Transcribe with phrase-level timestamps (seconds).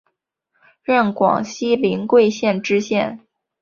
[0.81, 3.19] 任广西临桂县知县。